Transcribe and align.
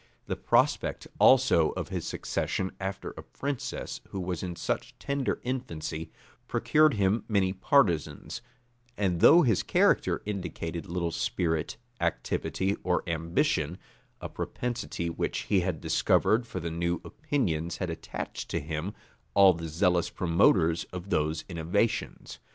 The 0.25 0.35
prospect 0.35 1.05
also 1.19 1.69
of 1.73 1.89
his 1.89 2.07
succession 2.07 2.71
after 2.79 3.11
a 3.11 3.21
princess 3.21 4.01
who 4.09 4.19
was 4.19 4.41
in 4.41 4.55
such 4.55 4.97
tender 4.97 5.39
infancy, 5.43 6.11
procured 6.47 6.95
him 6.95 7.23
many 7.27 7.53
partisans; 7.53 8.41
and 8.97 9.19
though 9.19 9.43
his 9.43 9.61
character 9.61 10.23
indicated 10.25 10.87
little 10.87 11.11
spirit, 11.11 11.77
activity, 11.99 12.75
or 12.81 13.03
ambition, 13.07 13.77
a 14.19 14.27
propensity 14.27 15.07
which 15.07 15.41
he 15.41 15.59
had 15.59 15.79
discovered 15.79 16.47
for 16.47 16.59
the 16.59 16.71
new 16.71 16.99
opinions 17.05 17.77
had 17.77 17.91
attached 17.91 18.49
to 18.49 18.59
him 18.59 18.95
all 19.35 19.53
the 19.53 19.69
zealous 19.69 20.09
promoters 20.09 20.83
of 20.85 21.11
those 21.11 21.45
innovations. 21.47 22.39